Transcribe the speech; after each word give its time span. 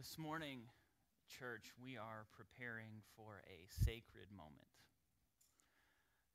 this 0.00 0.16
morning, 0.16 0.64
church, 1.28 1.76
we 1.76 2.00
are 2.00 2.24
preparing 2.32 3.04
for 3.20 3.44
a 3.44 3.68
sacred 3.84 4.32
moment. 4.32 4.72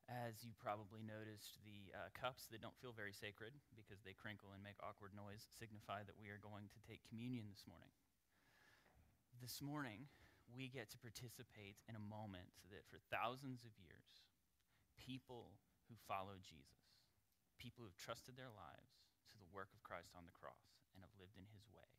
As 0.06 0.46
you 0.46 0.54
probably 0.62 1.02
noticed, 1.02 1.58
the 1.66 1.90
uh, 1.98 2.14
cups 2.14 2.46
that 2.54 2.62
don't 2.62 2.78
feel 2.78 2.94
very 2.94 3.10
sacred 3.10 3.58
because 3.74 4.06
they 4.06 4.14
crinkle 4.14 4.54
and 4.54 4.62
make 4.62 4.78
awkward 4.86 5.18
noise 5.18 5.50
signify 5.58 6.06
that 6.06 6.14
we 6.14 6.30
are 6.30 6.38
going 6.38 6.70
to 6.78 6.86
take 6.86 7.02
communion 7.10 7.50
this 7.50 7.66
morning. 7.66 7.90
This 9.42 9.58
morning, 9.66 10.06
we 10.54 10.70
get 10.70 10.94
to 10.94 11.02
participate 11.02 11.82
in 11.90 11.98
a 11.98 12.06
moment 12.06 12.54
that 12.70 12.86
for 12.86 13.02
thousands 13.10 13.66
of 13.66 13.74
years, 13.82 14.30
people 15.02 15.58
who 15.90 15.98
follow 16.06 16.38
Jesus, 16.38 17.02
people 17.58 17.82
who've 17.82 17.98
trusted 17.98 18.38
their 18.38 18.54
lives 18.54 18.94
to 19.34 19.42
the 19.42 19.50
work 19.50 19.74
of 19.74 19.82
Christ 19.82 20.14
on 20.14 20.30
the 20.30 20.38
cross 20.38 20.86
and 20.94 21.02
have 21.02 21.18
lived 21.18 21.34
in 21.34 21.50
his 21.50 21.66
way, 21.74 21.90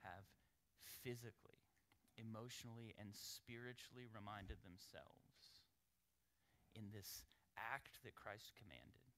have 0.00 0.24
physically, 1.02 1.62
emotionally, 2.16 2.94
and 2.98 3.10
spiritually 3.14 4.06
reminded 4.10 4.60
themselves 4.62 5.64
in 6.74 6.90
this 6.90 7.22
act 7.56 8.02
that 8.02 8.18
Christ 8.18 8.52
commanded 8.58 9.08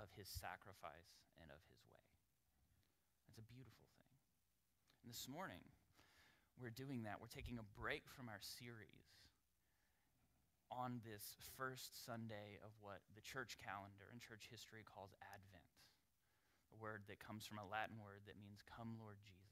of 0.00 0.08
his 0.16 0.26
sacrifice 0.26 1.28
and 1.38 1.52
of 1.52 1.60
his 1.68 1.82
way. 1.92 2.08
It's 3.28 3.38
a 3.38 3.46
beautiful 3.46 3.86
thing. 4.00 4.14
And 5.04 5.12
this 5.12 5.28
morning, 5.28 5.62
we're 6.56 6.74
doing 6.74 7.04
that. 7.04 7.20
We're 7.20 7.32
taking 7.32 7.58
a 7.58 7.66
break 7.76 8.06
from 8.08 8.30
our 8.30 8.40
series 8.40 9.04
on 10.72 11.04
this 11.04 11.36
first 11.54 11.92
Sunday 12.06 12.58
of 12.64 12.72
what 12.80 13.04
the 13.14 13.22
church 13.22 13.60
calendar 13.60 14.08
and 14.10 14.18
church 14.18 14.48
history 14.48 14.82
calls 14.82 15.12
Advent, 15.34 15.68
a 16.72 16.76
word 16.80 17.04
that 17.06 17.22
comes 17.22 17.44
from 17.44 17.60
a 17.60 17.68
Latin 17.68 18.00
word 18.00 18.24
that 18.26 18.40
means 18.40 18.64
come, 18.64 18.96
Lord 18.96 19.20
Jesus, 19.20 19.43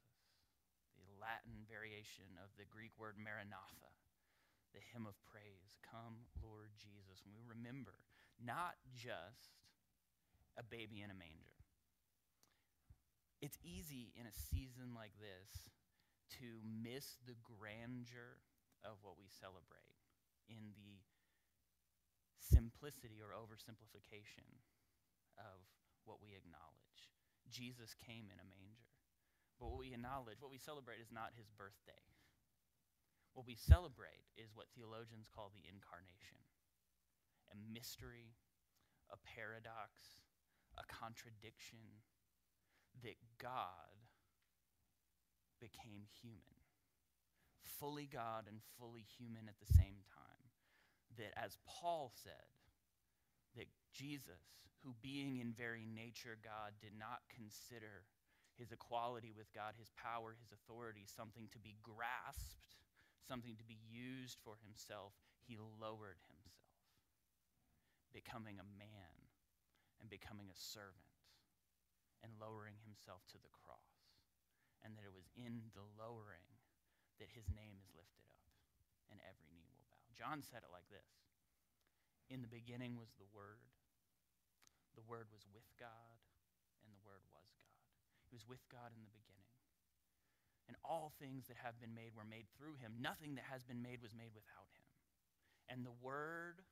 Latin 1.23 1.63
variation 1.71 2.35
of 2.43 2.51
the 2.59 2.67
Greek 2.67 2.91
word 2.99 3.15
maranatha, 3.15 3.95
the 4.75 4.83
hymn 4.91 5.07
of 5.07 5.15
praise, 5.23 5.79
come, 5.87 6.27
Lord 6.43 6.75
Jesus. 6.75 7.23
And 7.23 7.31
we 7.31 7.47
remember 7.47 8.03
not 8.43 8.75
just 8.91 9.55
a 10.59 10.67
baby 10.67 10.99
in 10.99 11.15
a 11.15 11.17
manger. 11.17 11.63
It's 13.39 13.59
easy 13.63 14.11
in 14.19 14.27
a 14.27 14.35
season 14.35 14.99
like 14.99 15.15
this 15.23 15.71
to 16.43 16.63
miss 16.67 17.23
the 17.23 17.39
grandeur 17.47 18.43
of 18.83 18.99
what 19.03 19.15
we 19.15 19.31
celebrate 19.31 19.99
in 20.51 20.75
the 20.75 21.03
simplicity 22.39 23.23
or 23.23 23.35
oversimplification 23.35 24.47
of 25.39 25.63
what 26.05 26.19
we 26.19 26.35
acknowledge. 26.35 27.11
Jesus 27.51 27.95
came 27.95 28.31
in 28.31 28.39
a 28.43 28.49
manger. 28.51 28.92
But 29.63 29.71
what 29.71 29.79
we 29.79 29.95
acknowledge, 29.95 30.43
what 30.43 30.51
we 30.51 30.59
celebrate, 30.59 30.99
is 30.99 31.15
not 31.15 31.39
his 31.39 31.47
birthday. 31.55 32.03
What 33.31 33.47
we 33.47 33.55
celebrate 33.55 34.27
is 34.35 34.51
what 34.59 34.67
theologians 34.75 35.31
call 35.31 35.55
the 35.55 35.63
incarnation 35.71 36.35
a 37.55 37.57
mystery, 37.71 38.35
a 39.13 39.21
paradox, 39.23 40.19
a 40.75 40.83
contradiction 40.91 42.03
that 43.07 43.21
God 43.39 43.95
became 45.61 46.11
human, 46.19 46.59
fully 47.79 48.11
God 48.11 48.51
and 48.51 48.59
fully 48.81 49.07
human 49.07 49.47
at 49.47 49.61
the 49.63 49.73
same 49.79 50.03
time. 50.11 50.43
That, 51.21 51.39
as 51.39 51.61
Paul 51.69 52.11
said, 52.11 52.51
that 53.55 53.69
Jesus, 53.93 54.43
who 54.83 54.97
being 55.05 55.39
in 55.39 55.53
very 55.53 55.87
nature 55.87 56.41
God, 56.43 56.73
did 56.81 56.97
not 56.99 57.21
consider 57.29 58.09
his 58.59 58.73
equality 58.73 59.33
with 59.33 59.49
God, 59.53 59.75
his 59.79 59.91
power, 59.97 60.37
his 60.37 60.53
authority, 60.53 61.05
something 61.09 61.49
to 61.53 61.61
be 61.61 61.77
grasped, 61.83 62.77
something 63.25 63.57
to 63.57 63.67
be 63.67 63.81
used 63.89 64.39
for 64.45 64.61
himself. 64.61 65.17
He 65.43 65.57
lowered 65.57 66.21
himself, 66.29 66.71
becoming 68.13 68.61
a 68.61 68.73
man 68.79 69.17
and 69.99 70.11
becoming 70.11 70.53
a 70.53 70.59
servant 70.59 71.11
and 72.23 72.31
lowering 72.39 72.79
himself 72.87 73.27
to 73.35 73.39
the 73.41 73.51
cross 73.51 74.13
and 74.83 74.99
that 74.99 75.07
it 75.07 75.15
was 75.15 75.31
in 75.39 75.71
the 75.75 75.87
lowering 75.95 76.47
that 77.23 77.31
his 77.31 77.47
name 77.55 77.79
is 77.79 77.87
lifted 77.95 78.27
up 78.31 78.43
and 79.11 79.23
every 79.23 79.47
knee 79.55 79.67
will 79.71 79.87
bow. 79.87 80.03
John 80.15 80.43
said 80.43 80.67
it 80.67 80.75
like 80.75 80.87
this 80.91 81.07
In 82.31 82.43
the 82.43 82.51
beginning 82.51 82.99
was 82.99 83.15
the 83.15 83.31
Word, 83.31 83.63
the 84.99 85.07
Word 85.07 85.31
was 85.31 85.47
with 85.55 85.67
God, 85.79 86.19
and 86.83 86.91
the 86.91 87.07
Word 87.07 87.23
He 88.33 88.41
was 88.41 88.49
with 88.49 88.65
God 88.73 88.97
in 88.97 89.05
the 89.05 89.13
beginning. 89.13 89.53
And 90.65 90.81
all 90.81 91.13
things 91.21 91.53
that 91.53 91.61
have 91.61 91.77
been 91.77 91.93
made 91.93 92.17
were 92.17 92.25
made 92.25 92.49
through 92.57 92.81
him. 92.81 92.97
Nothing 92.97 93.37
that 93.37 93.45
has 93.53 93.61
been 93.61 93.85
made 93.85 94.01
was 94.01 94.17
made 94.17 94.33
without 94.33 94.73
him. 94.73 94.89
And 95.69 95.85
the 95.85 96.01
Word 96.01 96.65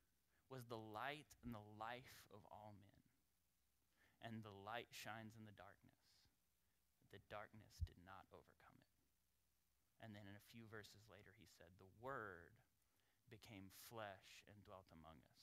was 0.49 0.65
the 0.65 0.81
light 0.81 1.29
and 1.45 1.53
the 1.53 1.69
life 1.77 2.25
of 2.33 2.41
all 2.49 2.73
men. 2.81 2.97
And 4.25 4.41
the 4.41 4.57
light 4.65 4.89
shines 4.89 5.37
in 5.37 5.45
the 5.45 5.53
darkness 5.53 5.81
the 7.11 7.23
darkness 7.27 7.75
did 7.83 7.99
not 8.07 8.27
overcome 8.31 8.79
it. 8.79 8.95
And 10.01 10.15
then 10.15 10.25
in 10.31 10.39
a 10.39 10.49
few 10.55 10.65
verses 10.71 11.05
later, 11.11 11.35
he 11.37 11.51
said, 11.51 11.69
The 11.77 11.91
Word 11.99 12.57
became 13.29 13.75
flesh 13.91 14.47
and 14.47 14.57
dwelt 14.63 14.89
among 14.95 15.19
us. 15.27 15.43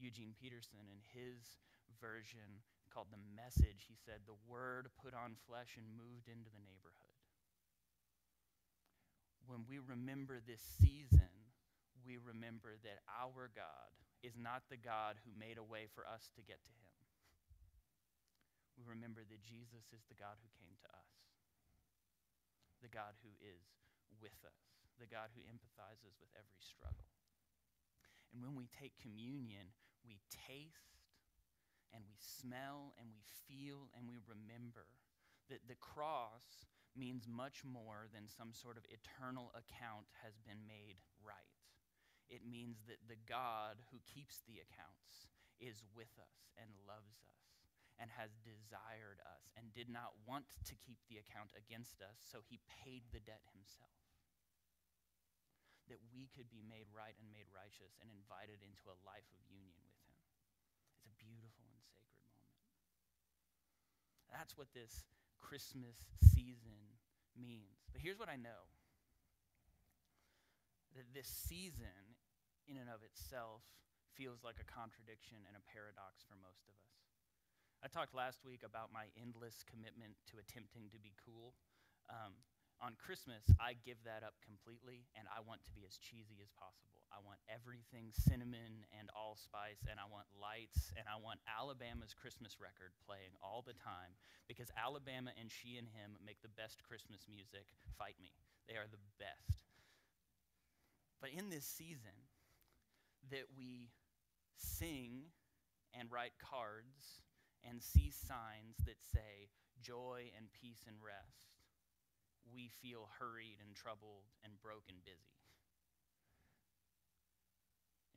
Eugene 0.00 0.34
Peterson, 0.36 0.88
in 0.88 1.00
his 1.12 1.60
version 2.00 2.64
called 2.88 3.12
The 3.12 3.20
Message, 3.36 3.86
he 3.86 3.96
said, 3.96 4.24
The 4.24 4.38
Word 4.48 4.88
put 4.98 5.14
on 5.14 5.38
flesh 5.46 5.76
and 5.76 5.86
moved 5.94 6.26
into 6.26 6.50
the 6.50 6.64
neighborhood. 6.64 7.16
When 9.46 9.64
we 9.64 9.80
remember 9.80 10.40
this 10.44 10.60
season, 10.60 11.32
we 12.04 12.20
remember 12.20 12.76
that 12.84 13.04
our 13.08 13.48
God 13.52 13.92
is 14.20 14.36
not 14.36 14.66
the 14.68 14.80
God 14.80 15.16
who 15.24 15.32
made 15.32 15.56
a 15.56 15.64
way 15.64 15.88
for 15.92 16.04
us 16.04 16.28
to 16.36 16.42
get 16.44 16.60
to 16.64 16.72
Him 16.72 16.88
we 18.78 18.86
remember 18.86 19.26
that 19.26 19.42
Jesus 19.42 19.90
is 19.90 20.06
the 20.06 20.14
God 20.14 20.38
who 20.38 20.46
came 20.54 20.78
to 20.86 20.88
us, 20.94 21.10
the 22.78 22.86
God 22.86 23.18
who 23.26 23.34
is 23.42 23.58
with 24.22 24.38
us, 24.46 24.62
the 25.02 25.10
God 25.10 25.34
who 25.34 25.42
empathizes 25.50 26.14
with 26.22 26.30
every 26.38 26.62
struggle. 26.62 27.10
And 28.30 28.38
when 28.46 28.54
we 28.54 28.70
take 28.70 28.94
communion, 29.02 29.74
we 30.06 30.22
taste 30.30 30.97
and 31.94 32.04
we 32.06 32.16
smell 32.20 32.94
and 33.00 33.08
we 33.12 33.24
feel 33.48 33.88
and 33.96 34.08
we 34.08 34.20
remember 34.28 34.86
that 35.48 35.64
the 35.66 35.80
cross 35.80 36.68
means 36.96 37.30
much 37.30 37.64
more 37.64 38.10
than 38.12 38.28
some 38.28 38.52
sort 38.52 38.76
of 38.76 38.84
eternal 38.90 39.54
account 39.54 40.08
has 40.24 40.36
been 40.44 40.60
made 40.66 41.00
right. 41.24 41.56
It 42.28 42.44
means 42.44 42.84
that 42.90 43.00
the 43.08 43.20
God 43.24 43.80
who 43.88 44.04
keeps 44.04 44.44
the 44.44 44.60
accounts 44.60 45.32
is 45.56 45.80
with 45.96 46.12
us 46.20 46.52
and 46.60 46.68
loves 46.84 47.16
us 47.24 47.38
and 47.98 48.14
has 48.14 48.30
desired 48.46 49.18
us 49.26 49.50
and 49.58 49.74
did 49.74 49.90
not 49.90 50.14
want 50.22 50.46
to 50.68 50.78
keep 50.78 51.02
the 51.10 51.18
account 51.18 51.50
against 51.58 51.98
us, 51.98 52.14
so 52.22 52.46
he 52.46 52.62
paid 52.70 53.02
the 53.10 53.18
debt 53.18 53.42
himself. 53.50 53.98
That 55.90 55.98
we 56.14 56.30
could 56.30 56.46
be 56.52 56.62
made 56.62 56.86
right 56.94 57.16
and 57.18 57.26
made 57.34 57.50
righteous 57.50 57.98
and 57.98 58.06
invited 58.12 58.62
into 58.62 58.86
a 58.86 59.02
life 59.02 59.26
of 59.34 59.40
union 59.50 59.82
with 59.82 59.98
him. 60.06 60.22
It's 60.94 61.10
a 61.10 61.14
beautiful 61.18 61.66
and 61.74 61.82
sacred 61.90 62.22
moment. 62.30 62.68
That's 64.38 64.54
what 64.54 64.70
this 64.70 65.02
Christmas 65.42 65.98
season 66.22 66.94
means. 67.34 67.82
But 67.90 67.98
here's 67.98 68.22
what 68.22 68.30
I 68.30 68.38
know 68.38 68.70
that 70.94 71.10
this 71.10 71.26
season, 71.26 72.14
in 72.70 72.78
and 72.78 72.86
of 72.86 73.02
itself, 73.02 73.66
feels 74.14 74.46
like 74.46 74.62
a 74.62 74.66
contradiction 74.70 75.42
and 75.50 75.58
a 75.58 75.62
paradox 75.66 76.22
for 76.22 76.38
most 76.38 76.70
of 76.70 76.78
us. 76.78 76.94
I 77.82 77.90
talked 77.90 78.14
last 78.14 78.46
week 78.46 78.62
about 78.62 78.94
my 78.94 79.10
endless 79.18 79.66
commitment 79.66 80.14
to 80.30 80.38
attempting 80.38 80.86
to 80.94 81.02
be 81.02 81.18
cool. 81.18 81.58
Um, 82.06 82.38
on 82.78 82.94
Christmas, 82.94 83.42
I 83.58 83.74
give 83.82 83.98
that 84.06 84.22
up 84.22 84.38
completely, 84.42 85.10
and 85.18 85.26
I 85.30 85.42
want 85.42 85.66
to 85.66 85.72
be 85.74 85.82
as 85.82 85.98
cheesy 85.98 86.38
as 86.38 86.50
possible. 86.54 87.02
I 87.10 87.18
want 87.24 87.42
everything 87.50 88.14
cinnamon 88.14 88.86
and 88.94 89.10
allspice, 89.18 89.82
and 89.90 89.98
I 89.98 90.06
want 90.06 90.30
lights, 90.38 90.94
and 90.94 91.10
I 91.10 91.18
want 91.18 91.42
Alabama's 91.50 92.14
Christmas 92.14 92.62
record 92.62 92.94
playing 93.02 93.34
all 93.42 93.66
the 93.66 93.74
time 93.82 94.14
because 94.46 94.70
Alabama 94.78 95.34
and 95.34 95.50
She 95.50 95.74
and 95.74 95.90
Him 95.90 96.14
make 96.22 96.38
the 96.40 96.54
best 96.54 96.86
Christmas 96.86 97.26
music. 97.26 97.66
Fight 97.98 98.16
me. 98.22 98.30
They 98.70 98.78
are 98.78 98.86
the 98.86 99.02
best. 99.18 99.66
But 101.18 101.34
in 101.34 101.50
this 101.50 101.66
season, 101.66 102.14
that 103.34 103.50
we 103.58 103.90
sing 104.54 105.34
and 105.98 106.06
write 106.12 106.38
cards 106.38 107.26
and 107.66 107.82
see 107.82 108.14
signs 108.14 108.78
that 108.86 109.02
say 109.02 109.50
joy 109.82 110.30
and 110.36 110.46
peace 110.52 110.86
and 110.86 110.96
rest, 111.02 111.57
we 112.52 112.70
feel 112.80 113.08
hurried 113.18 113.60
and 113.62 113.74
troubled 113.74 114.28
and 114.44 114.54
broken 114.60 115.00
busy. 115.04 115.36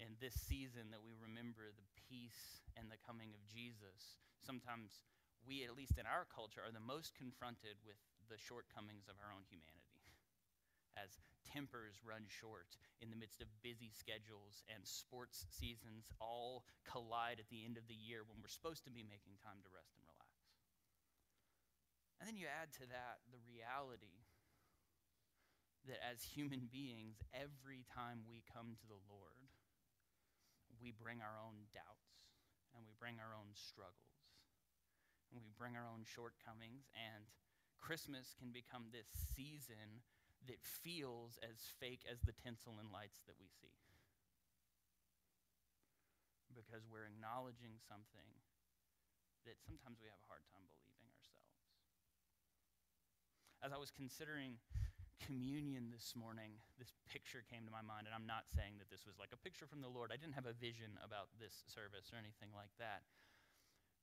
In 0.02 0.18
this 0.18 0.34
season 0.34 0.90
that 0.90 1.06
we 1.06 1.14
remember 1.14 1.70
the 1.70 1.90
peace 2.10 2.66
and 2.74 2.90
the 2.90 2.98
coming 3.06 3.38
of 3.38 3.44
Jesus, 3.46 4.18
sometimes 4.42 5.06
we, 5.46 5.62
at 5.66 5.78
least 5.78 6.02
in 6.02 6.10
our 6.10 6.26
culture, 6.26 6.62
are 6.66 6.74
the 6.74 6.82
most 6.82 7.14
confronted 7.14 7.78
with 7.86 7.98
the 8.30 8.38
shortcomings 8.38 9.06
of 9.06 9.18
our 9.22 9.30
own 9.30 9.46
humanity. 9.46 9.92
as 11.00 11.22
tempers 11.48 12.00
run 12.06 12.24
short 12.28 12.78
in 13.02 13.10
the 13.10 13.20
midst 13.20 13.42
of 13.42 13.50
busy 13.66 13.90
schedules 13.92 14.64
and 14.70 14.86
sports 14.86 15.46
seasons 15.50 16.08
all 16.22 16.64
collide 16.86 17.42
at 17.42 17.50
the 17.50 17.66
end 17.66 17.76
of 17.76 17.86
the 17.90 17.98
year 17.98 18.24
when 18.24 18.40
we're 18.40 18.52
supposed 18.52 18.86
to 18.86 18.94
be 18.94 19.04
making 19.04 19.36
time 19.42 19.60
to 19.66 19.70
rest 19.74 19.92
and 19.98 20.06
relax. 20.06 20.32
And 22.22 22.30
then 22.30 22.38
you 22.38 22.46
add 22.46 22.70
to 22.78 22.86
that 22.94 23.26
the 23.34 23.42
reality 23.50 24.21
that 25.90 26.02
as 26.06 26.22
human 26.22 26.70
beings, 26.70 27.18
every 27.34 27.86
time 27.90 28.22
we 28.30 28.46
come 28.46 28.78
to 28.78 28.88
the 28.88 29.02
Lord, 29.10 29.50
we 30.78 30.94
bring 30.94 31.22
our 31.22 31.38
own 31.42 31.70
doubts 31.74 32.34
and 32.74 32.86
we 32.86 32.94
bring 32.98 33.18
our 33.18 33.34
own 33.34 33.54
struggles 33.54 34.22
and 35.34 35.42
we 35.42 35.54
bring 35.56 35.80
our 35.80 35.88
own 35.88 36.04
shortcomings. 36.06 36.90
And 36.94 37.26
Christmas 37.80 38.36
can 38.38 38.54
become 38.54 38.92
this 38.92 39.10
season 39.34 40.06
that 40.50 40.62
feels 40.62 41.38
as 41.42 41.72
fake 41.80 42.06
as 42.10 42.22
the 42.26 42.36
tinsel 42.36 42.78
and 42.82 42.90
lights 42.90 43.22
that 43.26 43.38
we 43.38 43.50
see. 43.62 43.74
Because 46.52 46.84
we're 46.90 47.08
acknowledging 47.08 47.80
something 47.88 48.28
that 49.48 49.58
sometimes 49.64 49.98
we 50.04 50.12
have 50.12 50.20
a 50.20 50.30
hard 50.30 50.44
time 50.52 50.66
believing 50.68 51.08
ourselves. 51.10 51.58
As 53.64 53.72
I 53.72 53.80
was 53.80 53.90
considering 53.90 54.60
communion 55.26 55.94
this 55.94 56.18
morning, 56.18 56.58
this 56.82 56.92
picture 57.08 57.46
came 57.46 57.64
to 57.66 57.74
my 57.74 57.86
mind, 57.86 58.10
and 58.10 58.14
I'm 58.16 58.26
not 58.26 58.50
saying 58.52 58.82
that 58.82 58.90
this 58.90 59.06
was 59.06 59.16
like 59.22 59.34
a 59.34 59.40
picture 59.40 59.70
from 59.70 59.82
the 59.82 59.92
Lord. 59.92 60.10
I 60.10 60.18
didn't 60.18 60.36
have 60.36 60.50
a 60.50 60.58
vision 60.58 60.98
about 61.06 61.30
this 61.38 61.64
service 61.70 62.10
or 62.10 62.18
anything 62.18 62.50
like 62.52 62.74
that. 62.82 63.06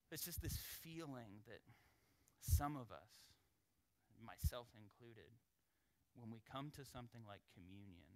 It's 0.08 0.24
just 0.24 0.40
this 0.40 0.56
feeling 0.56 1.44
that 1.50 1.60
some 2.40 2.78
of 2.78 2.88
us, 2.94 3.12
myself 4.22 4.70
included, 4.78 5.28
when 6.16 6.30
we 6.30 6.40
come 6.46 6.72
to 6.74 6.82
something 6.86 7.22
like 7.26 7.44
communion, 7.54 8.08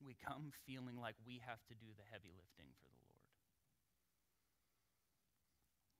we 0.00 0.16
come 0.16 0.52
feeling 0.64 0.96
like 0.96 1.16
we 1.26 1.42
have 1.44 1.60
to 1.68 1.74
do 1.76 1.92
the 1.96 2.06
heavy 2.08 2.32
lifting 2.32 2.72
for 2.80 2.88
the 2.88 3.00
Lord. 3.04 3.24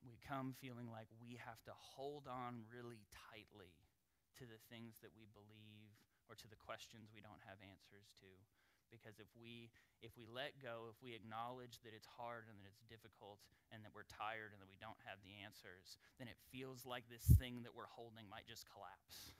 We 0.00 0.17
come 0.25 0.56
feeling 0.56 0.88
like 0.88 1.12
we 1.21 1.37
have 1.37 1.61
to 1.69 1.75
hold 1.77 2.25
on 2.25 2.65
really 2.73 3.05
tightly 3.29 3.77
to 4.41 4.49
the 4.49 4.61
things 4.73 4.97
that 5.05 5.13
we 5.13 5.29
believe 5.37 5.93
or 6.25 6.35
to 6.41 6.49
the 6.49 6.57
questions 6.57 7.13
we 7.13 7.21
don't 7.21 7.45
have 7.45 7.61
answers 7.61 8.17
to. 8.25 8.31
Because 8.89 9.23
if 9.23 9.31
we, 9.39 9.71
if 10.03 10.17
we 10.19 10.27
let 10.27 10.59
go, 10.59 10.91
if 10.91 10.99
we 10.99 11.15
acknowledge 11.15 11.79
that 11.87 11.95
it's 11.95 12.09
hard 12.19 12.51
and 12.51 12.59
that 12.59 12.67
it's 12.67 12.83
difficult 12.91 13.39
and 13.71 13.87
that 13.87 13.95
we're 13.95 14.09
tired 14.09 14.51
and 14.51 14.59
that 14.59 14.67
we 14.67 14.81
don't 14.83 14.99
have 15.07 15.23
the 15.23 15.39
answers, 15.47 16.01
then 16.19 16.27
it 16.27 16.41
feels 16.51 16.83
like 16.83 17.07
this 17.07 17.23
thing 17.39 17.63
that 17.63 17.71
we're 17.71 17.91
holding 17.93 18.27
might 18.27 18.51
just 18.51 18.67
collapse 18.67 19.37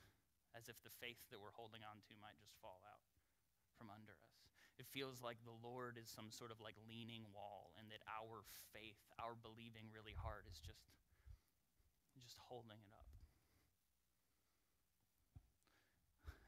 as 0.55 0.71
if 0.71 0.79
the 0.87 0.93
faith 1.03 1.19
that 1.31 1.39
we're 1.39 1.55
holding 1.55 1.83
on 1.83 1.99
to 2.07 2.13
might 2.23 2.39
just 2.39 2.55
fall 2.63 2.79
out 2.87 3.03
from 3.75 3.91
under 3.91 4.15
us. 4.15 4.39
It 4.79 4.87
feels 4.87 5.19
like 5.19 5.39
the 5.43 5.59
Lord 5.59 5.99
is 5.99 6.07
some 6.07 6.31
sort 6.31 6.51
of 6.51 6.63
like 6.63 6.79
leaning 6.87 7.27
wall 7.35 7.75
and 7.75 7.91
that 7.91 8.03
our 8.07 8.47
faith, 8.71 8.99
our 9.19 9.35
believing 9.35 9.91
really 9.91 10.15
hard 10.15 10.47
is 10.47 10.63
just 10.63 10.87
just 12.21 12.37
holding 12.47 12.77
it 12.77 12.93
up. 12.93 13.09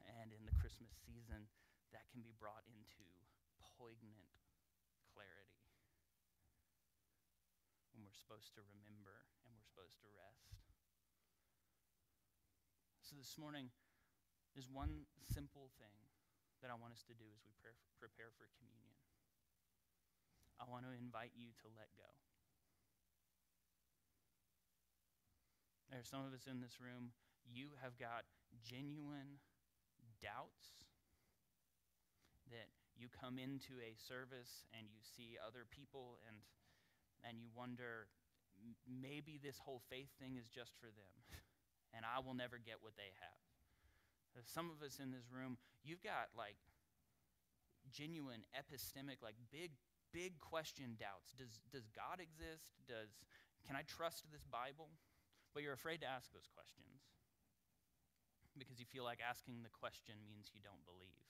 And 0.05 0.29
in 0.29 0.45
the 0.45 0.53
Christmas 0.73 1.05
season, 1.05 1.45
that 1.93 2.09
can 2.09 2.25
be 2.25 2.33
brought 2.33 2.65
into 2.65 3.05
poignant 3.77 4.25
clarity 5.13 5.69
when 7.93 8.01
we're 8.01 8.17
supposed 8.17 8.57
to 8.57 8.65
remember 8.65 9.13
and 9.45 9.53
we're 9.53 9.69
supposed 9.69 10.01
to 10.01 10.09
rest. 10.17 10.49
So 13.05 13.13
this 13.13 13.37
morning, 13.37 13.69
there's 14.57 14.65
one 14.65 15.05
simple 15.29 15.69
thing 15.77 15.93
that 16.65 16.73
I 16.73 16.75
want 16.81 16.97
us 16.97 17.05
to 17.05 17.13
do 17.13 17.29
as 17.29 17.45
we 17.45 17.53
prepare 18.01 18.33
for 18.33 18.49
communion. 18.57 18.97
I 20.57 20.65
want 20.65 20.89
to 20.89 20.93
invite 20.97 21.37
you 21.37 21.53
to 21.61 21.69
let 21.77 21.93
go. 21.93 22.09
There 25.93 26.01
are 26.01 26.09
some 26.09 26.25
of 26.25 26.33
us 26.33 26.49
in 26.49 26.65
this 26.65 26.81
room, 26.81 27.13
you 27.45 27.77
have 27.77 27.93
got 28.01 28.25
genuine 28.65 29.37
doubts 30.23 30.87
that 32.47 32.71
you 32.95 33.11
come 33.11 33.35
into 33.35 33.75
a 33.83 33.91
service 33.99 34.63
and 34.71 34.87
you 34.87 35.03
see 35.03 35.35
other 35.35 35.67
people 35.67 36.23
and 36.23 36.39
and 37.27 37.39
you 37.39 37.51
wonder 37.51 38.07
maybe 38.87 39.39
this 39.39 39.59
whole 39.59 39.83
faith 39.91 40.11
thing 40.19 40.39
is 40.39 40.47
just 40.47 40.71
for 40.79 40.87
them 40.87 41.15
and 41.95 42.07
I 42.07 42.23
will 42.23 42.33
never 42.35 42.55
get 42.55 42.79
what 42.79 42.95
they 42.95 43.11
have. 43.19 43.41
Some 44.49 44.73
of 44.73 44.81
us 44.81 44.97
in 44.97 45.13
this 45.13 45.29
room, 45.29 45.61
you've 45.85 46.01
got 46.01 46.33
like 46.33 46.57
genuine 47.93 48.41
epistemic, 48.57 49.21
like 49.21 49.37
big, 49.53 49.77
big 50.09 50.41
question 50.41 50.97
doubts. 50.97 51.37
Does, 51.37 51.61
does 51.69 51.85
God 51.93 52.17
exist? 52.17 52.73
Does, 52.89 53.13
can 53.69 53.77
I 53.77 53.85
trust 53.85 54.25
this 54.33 54.41
Bible? 54.49 54.89
But 55.53 55.61
you're 55.61 55.77
afraid 55.77 56.01
to 56.01 56.09
ask 56.09 56.33
those 56.33 56.49
questions 56.49 57.05
because 58.59 58.79
you 58.79 58.85
feel 58.85 59.03
like 59.03 59.19
asking 59.23 59.61
the 59.63 59.73
question 59.73 60.15
means 60.25 60.51
you 60.53 60.61
don't 60.61 60.83
believe. 60.85 61.25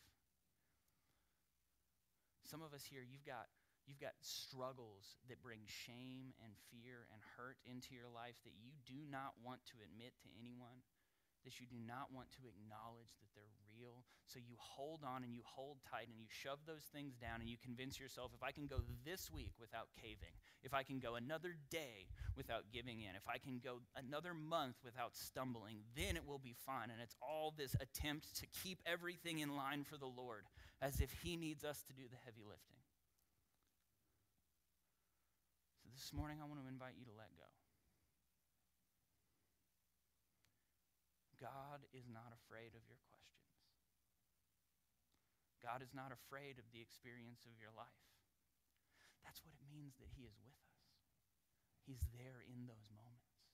Some 2.43 2.61
of 2.61 2.75
us 2.75 2.83
here, 2.83 3.01
you've 3.01 3.25
got, 3.25 3.47
you've 3.87 4.03
got 4.03 4.13
struggles 4.19 5.17
that 5.31 5.41
bring 5.41 5.63
shame 5.65 6.35
and 6.43 6.53
fear 6.69 7.07
and 7.09 7.19
hurt 7.39 7.57
into 7.65 7.95
your 7.95 8.11
life 8.11 8.35
that 8.43 8.55
you 8.59 8.75
do 8.83 8.99
not 9.07 9.33
want 9.41 9.63
to 9.73 9.81
admit 9.81 10.13
to 10.21 10.29
anyone 10.37 10.83
that 11.43 11.59
you 11.59 11.67
do 11.67 11.79
not 11.79 12.11
want 12.11 12.31
to 12.39 12.47
acknowledge 12.47 13.11
that 13.19 13.29
they're 13.35 13.53
real. 13.73 14.03
So 14.25 14.39
you 14.39 14.55
hold 14.57 15.01
on 15.03 15.23
and 15.23 15.33
you 15.33 15.41
hold 15.43 15.77
tight 15.89 16.07
and 16.07 16.17
you 16.17 16.27
shove 16.29 16.59
those 16.65 16.83
things 16.93 17.15
down 17.15 17.41
and 17.41 17.49
you 17.49 17.57
convince 17.61 17.99
yourself 17.99 18.31
if 18.33 18.43
I 18.43 18.51
can 18.51 18.67
go 18.67 18.81
this 19.05 19.29
week 19.31 19.51
without 19.59 19.89
caving, 20.01 20.33
if 20.63 20.73
I 20.73 20.83
can 20.83 20.99
go 20.99 21.15
another 21.15 21.55
day 21.69 22.07
without 22.35 22.71
giving 22.71 23.01
in, 23.01 23.15
if 23.15 23.27
I 23.27 23.37
can 23.37 23.59
go 23.63 23.81
another 23.95 24.33
month 24.33 24.75
without 24.83 25.15
stumbling, 25.15 25.83
then 25.95 26.15
it 26.15 26.25
will 26.25 26.39
be 26.39 26.55
fine. 26.65 26.89
And 26.89 27.01
it's 27.01 27.15
all 27.21 27.53
this 27.55 27.75
attempt 27.79 28.35
to 28.39 28.47
keep 28.63 28.81
everything 28.85 29.39
in 29.39 29.55
line 29.55 29.83
for 29.83 29.97
the 29.97 30.09
Lord 30.09 30.45
as 30.81 30.99
if 30.99 31.11
He 31.23 31.35
needs 31.35 31.63
us 31.63 31.83
to 31.83 31.93
do 31.93 32.03
the 32.09 32.19
heavy 32.25 32.43
lifting. 32.43 32.81
So 35.83 35.89
this 35.93 36.13
morning 36.13 36.37
I 36.41 36.47
want 36.47 36.61
to 36.61 36.67
invite 36.67 36.95
you 36.97 37.05
to 37.05 37.15
let 37.17 37.29
go. 37.37 37.52
Is 41.91 42.07
not 42.07 42.31
afraid 42.31 42.71
of 42.73 42.83
your 42.87 43.01
questions. 43.11 43.43
God 45.59 45.83
is 45.83 45.95
not 45.95 46.11
afraid 46.15 46.59
of 46.59 46.67
the 46.71 46.83
experience 46.83 47.43
of 47.47 47.55
your 47.59 47.71
life. 47.75 48.07
That's 49.23 49.39
what 49.43 49.55
it 49.55 49.63
means 49.71 49.95
that 49.99 50.11
He 50.11 50.27
is 50.27 50.35
with 50.43 50.55
us. 50.59 50.83
He's 51.87 52.03
there 52.11 52.43
in 52.43 52.67
those 52.67 52.91
moments. 52.91 53.47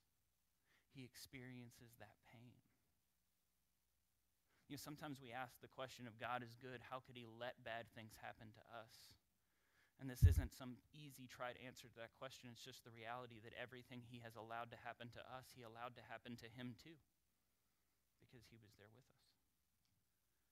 He 0.93 1.05
experiences 1.05 1.93
that 2.01 2.17
pain. 2.29 2.57
You 4.65 4.77
know, 4.77 4.81
sometimes 4.81 5.21
we 5.21 5.29
ask 5.29 5.57
the 5.61 5.69
question 5.69 6.09
of 6.09 6.17
God 6.17 6.41
is 6.41 6.57
good, 6.57 6.81
how 6.89 7.01
could 7.01 7.17
He 7.17 7.25
let 7.25 7.61
bad 7.61 7.89
things 7.93 8.17
happen 8.21 8.53
to 8.57 8.63
us? 8.73 9.09
And 10.01 10.09
this 10.09 10.25
isn't 10.25 10.55
some 10.55 10.81
easy, 10.95 11.29
tried 11.29 11.61
answer 11.61 11.89
to 11.91 11.99
that 12.01 12.15
question. 12.17 12.49
It's 12.49 12.63
just 12.63 12.85
the 12.87 12.93
reality 12.93 13.37
that 13.43 13.57
everything 13.57 14.01
He 14.01 14.21
has 14.25 14.33
allowed 14.33 14.73
to 14.73 14.79
happen 14.81 15.13
to 15.13 15.21
us, 15.29 15.53
He 15.53 15.61
allowed 15.61 15.93
to 15.99 16.05
happen 16.09 16.39
to 16.41 16.49
Him 16.49 16.73
too 16.79 16.97
because 18.29 18.45
he 18.45 18.61
was 18.61 18.69
there 18.77 18.93
with 18.93 19.09
us, 19.09 19.25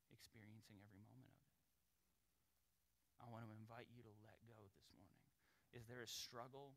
experiencing 0.10 0.82
every 0.82 1.06
moment 1.06 1.30
of 1.30 1.38
it. 1.38 1.54
I 3.22 3.30
want 3.30 3.46
to 3.46 3.54
invite 3.54 3.86
you 3.94 4.02
to 4.02 4.14
let 4.26 4.42
go 4.50 4.58
this 4.74 4.90
morning. 4.90 5.22
Is 5.78 5.86
there 5.86 6.02
a 6.02 6.10
struggle 6.10 6.74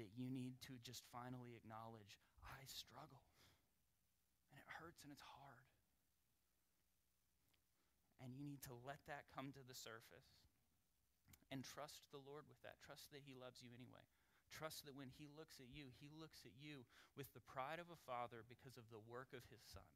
that 0.00 0.08
you 0.16 0.32
need 0.32 0.56
to 0.72 0.80
just 0.80 1.04
finally 1.12 1.52
acknowledge? 1.52 2.16
I 2.40 2.64
struggle. 2.64 3.20
And 4.48 4.56
it 4.56 4.68
hurts 4.80 5.04
and 5.04 5.12
it's 5.12 5.24
hard. 5.24 5.68
And 8.24 8.32
you 8.32 8.48
need 8.48 8.64
to 8.64 8.74
let 8.88 9.04
that 9.12 9.28
come 9.36 9.52
to 9.52 9.62
the 9.68 9.76
surface 9.76 10.40
and 11.52 11.60
trust 11.60 12.08
the 12.12 12.24
Lord 12.24 12.48
with 12.48 12.60
that. 12.64 12.80
Trust 12.80 13.12
that 13.12 13.24
He 13.24 13.36
loves 13.36 13.60
you 13.60 13.68
anyway. 13.76 14.04
Trust 14.50 14.86
that 14.88 14.96
when 14.96 15.12
he 15.14 15.28
looks 15.36 15.60
at 15.60 15.68
you, 15.70 15.92
he 16.00 16.08
looks 16.08 16.42
at 16.44 16.56
you 16.56 16.88
with 17.16 17.32
the 17.36 17.44
pride 17.44 17.78
of 17.78 17.92
a 17.92 18.00
father 18.08 18.42
because 18.48 18.76
of 18.76 18.88
the 18.88 19.02
work 19.04 19.30
of 19.36 19.44
his 19.52 19.60
son. 19.68 19.86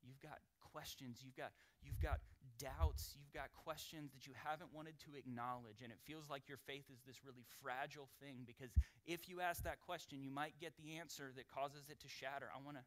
You've 0.00 0.20
got 0.20 0.40
questions, 0.72 1.20
you've 1.20 1.36
got, 1.36 1.52
you've 1.82 2.00
got 2.00 2.20
doubts, 2.56 3.16
you've 3.16 3.32
got 3.32 3.52
questions 3.52 4.12
that 4.12 4.24
you 4.24 4.32
haven't 4.36 4.72
wanted 4.72 4.96
to 5.04 5.16
acknowledge, 5.16 5.82
and 5.82 5.92
it 5.92 6.00
feels 6.04 6.28
like 6.28 6.48
your 6.48 6.60
faith 6.68 6.88
is 6.92 7.00
this 7.04 7.24
really 7.24 7.44
fragile 7.60 8.08
thing 8.20 8.44
because 8.46 8.72
if 9.04 9.28
you 9.28 9.40
ask 9.40 9.64
that 9.64 9.80
question, 9.80 10.22
you 10.22 10.30
might 10.30 10.56
get 10.60 10.76
the 10.76 10.96
answer 10.96 11.32
that 11.36 11.48
causes 11.48 11.88
it 11.88 12.00
to 12.00 12.08
shatter. 12.08 12.48
I 12.52 12.60
want 12.64 12.76
to 12.76 12.84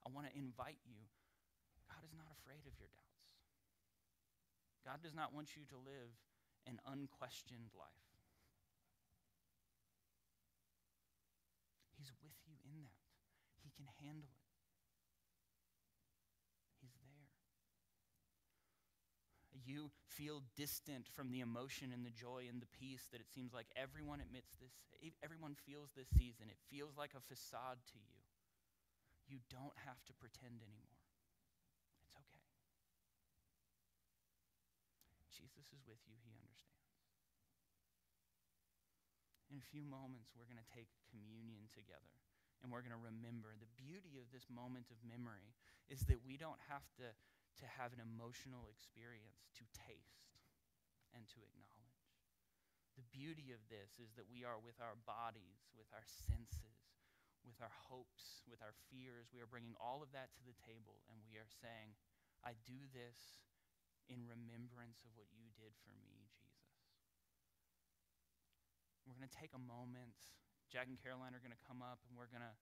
I 0.00 0.08
want 0.08 0.24
to 0.24 0.32
invite 0.32 0.80
you. 0.88 0.96
God 1.84 2.00
is 2.08 2.16
not 2.16 2.32
afraid 2.32 2.64
of 2.64 2.72
your 2.80 2.88
doubts. 2.88 3.20
God 4.80 5.04
does 5.04 5.12
not 5.12 5.36
want 5.36 5.52
you 5.56 5.68
to 5.68 5.76
live 5.76 6.16
an 6.66 6.78
unquestioned 6.86 7.70
life. 7.76 7.88
He's 11.96 12.12
with 12.22 12.32
you 12.46 12.54
in 12.64 12.84
that. 12.84 13.04
He 13.62 13.70
can 13.76 13.86
handle 14.00 14.28
it. 14.30 14.46
He's 16.80 16.94
there. 17.02 17.28
You 19.64 19.90
feel 20.08 20.42
distant 20.56 21.08
from 21.08 21.30
the 21.30 21.40
emotion 21.40 21.92
and 21.92 22.04
the 22.04 22.10
joy 22.10 22.46
and 22.48 22.62
the 22.62 22.70
peace 22.78 23.08
that 23.12 23.20
it 23.20 23.28
seems 23.34 23.52
like 23.52 23.66
everyone 23.76 24.20
admits 24.20 24.56
this, 24.60 24.72
everyone 25.22 25.56
feels 25.66 25.90
this 25.96 26.08
season. 26.16 26.48
It 26.48 26.58
feels 26.70 26.96
like 26.96 27.12
a 27.14 27.20
facade 27.20 27.78
to 27.92 27.98
you. 27.98 28.20
You 29.28 29.38
don't 29.50 29.76
have 29.86 30.02
to 30.06 30.12
pretend 30.14 30.60
anymore. 30.62 30.99
Jesus 35.40 35.72
is 35.72 35.80
with 35.88 36.04
you, 36.04 36.20
He 36.20 36.36
understands. 36.36 37.00
In 39.48 39.56
a 39.58 39.66
few 39.72 39.82
moments, 39.82 40.36
we're 40.36 40.46
going 40.46 40.60
to 40.60 40.72
take 40.76 40.92
communion 41.08 41.66
together 41.72 42.20
and 42.60 42.68
we're 42.68 42.84
going 42.84 42.94
to 42.94 43.00
remember. 43.00 43.56
The 43.56 43.72
beauty 43.80 44.20
of 44.20 44.28
this 44.28 44.44
moment 44.52 44.92
of 44.92 45.00
memory 45.00 45.56
is 45.88 46.04
that 46.12 46.20
we 46.20 46.36
don't 46.36 46.60
have 46.68 46.84
to 47.00 47.08
to 47.58 47.66
have 47.66 47.90
an 47.92 48.00
emotional 48.00 48.70
experience, 48.70 49.50
to 49.58 49.66
taste, 49.74 50.38
and 51.12 51.26
to 51.28 51.42
acknowledge. 51.42 52.06
The 52.94 53.04
beauty 53.10 53.50
of 53.50 53.60
this 53.66 53.98
is 53.98 54.14
that 54.14 54.30
we 54.30 54.46
are 54.46 54.56
with 54.56 54.78
our 54.78 54.96
bodies, 55.02 55.68
with 55.74 55.90
our 55.90 56.06
senses, 56.06 56.78
with 57.42 57.58
our 57.58 57.72
hopes, 57.90 58.44
with 58.46 58.62
our 58.62 58.76
fears. 58.88 59.32
We 59.34 59.42
are 59.42 59.50
bringing 59.50 59.76
all 59.82 60.00
of 60.00 60.14
that 60.14 60.30
to 60.36 60.42
the 60.46 60.56
table, 60.62 61.02
and 61.10 61.18
we 61.26 61.36
are 61.36 61.48
saying, 61.48 61.96
I 62.46 62.56
do 62.64 62.80
this 62.92 63.18
in 64.10 64.26
remembrance 64.26 65.06
of 65.06 65.14
what 65.14 65.30
you 65.30 65.46
did 65.54 65.70
for 65.86 65.94
me, 66.02 66.26
Jesus. 66.34 66.66
We're 69.06 69.14
going 69.14 69.30
to 69.30 69.38
take 69.38 69.54
a 69.54 69.62
moment. 69.62 70.18
Jack 70.68 70.90
and 70.90 70.98
Caroline 70.98 71.34
are 71.34 71.42
going 71.42 71.54
to 71.54 71.64
come 71.66 71.82
up, 71.82 72.02
and 72.10 72.18
we're 72.18 72.30
going 72.30 72.44
to 72.44 72.54